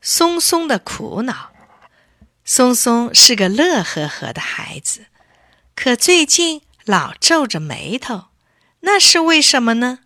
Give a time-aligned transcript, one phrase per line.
[0.00, 1.52] 松松的苦恼。
[2.44, 5.06] 松松是个乐呵呵的孩子，
[5.74, 8.28] 可最近老皱着眉头，
[8.80, 10.00] 那是为什么呢？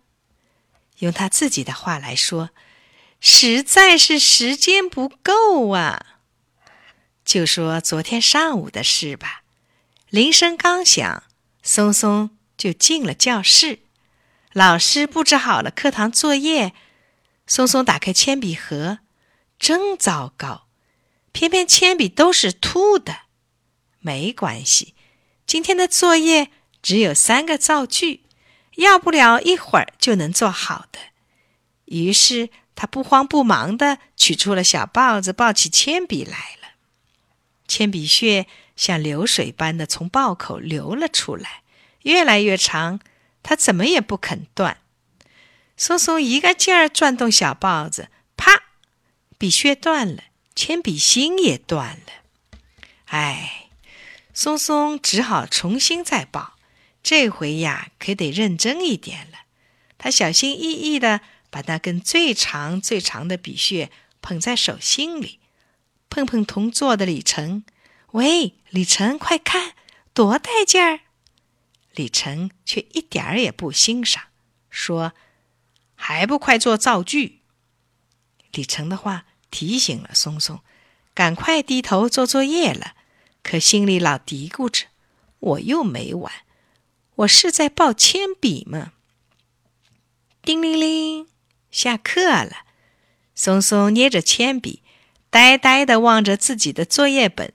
[0.99, 2.49] 用他自己的话来说，
[3.21, 6.17] 实在是时间不够啊。
[7.23, 9.43] 就说昨天上午的事吧，
[10.09, 11.23] 铃声刚响，
[11.61, 13.79] 松松就进了教室。
[14.51, 16.73] 老师布置好了课堂作业，
[17.47, 18.99] 松松打开铅笔盒，
[19.57, 20.67] 真糟糕。
[21.31, 23.21] 偏偏铅笔都是秃的，
[23.99, 24.93] 没关系，
[25.47, 26.49] 今天的作业
[26.81, 28.21] 只有三个造句，
[28.75, 30.99] 要不了一会儿就能做好的。
[31.85, 36.73] 于是他不慌不忙地取出了小豹子，抱起铅笔来了。
[37.67, 41.63] 铅笔屑像流水般的从豹口流了出来，
[42.03, 42.99] 越来越长，
[43.41, 44.77] 他怎么也不肯断。
[45.75, 48.09] 松松一个劲儿转动小豹子，
[49.43, 50.23] 笔削断了。
[50.55, 52.13] 铅笔芯也断了，
[53.07, 53.67] 哎，
[54.33, 56.53] 松松只好重新再抱。
[57.01, 59.39] 这回呀，可得认真一点了。
[59.97, 65.41] 他小心翼翼地把那根最长最长的笔屑捧在手心里，
[66.09, 67.65] 碰碰同座的李成。
[68.11, 69.73] 喂，李成，快看，
[70.13, 71.01] 多带劲儿！
[71.93, 74.23] 李成却一点儿也不欣赏，
[74.69, 75.11] 说
[75.95, 77.41] ：“还不快做造句！”
[78.53, 79.25] 李成的话。
[79.53, 80.61] 提醒了松松，
[81.13, 82.95] 赶快低头做作业了。
[83.43, 84.87] 可心里老嘀咕着
[85.37, 86.33] ：“我又没完，
[87.17, 88.93] 我是在抱铅笔吗？”
[90.41, 91.27] 叮铃铃，
[91.69, 92.65] 下课了。
[93.35, 94.81] 松松捏着铅笔，
[95.29, 97.53] 呆呆地望着自己的作业本。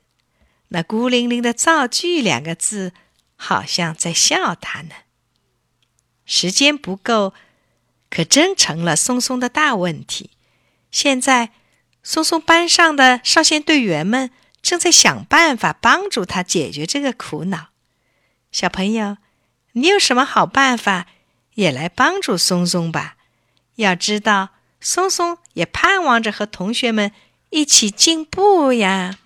[0.69, 2.93] 那孤零零的“造句”两个字，
[3.35, 4.95] 好像在笑他呢。
[6.25, 7.35] 时间不够，
[8.09, 10.31] 可真成了松松的大问题。
[10.93, 11.51] 现在。
[12.09, 14.31] 松松班上的少先队员们
[14.63, 17.67] 正在想办法帮助他解决这个苦恼。
[18.51, 19.19] 小朋友，
[19.73, 21.07] 你有什么好办法，
[21.53, 23.17] 也来帮助松松吧？
[23.75, 24.49] 要知道，
[24.81, 27.13] 松松也盼望着和同学们
[27.51, 29.19] 一起进步呀。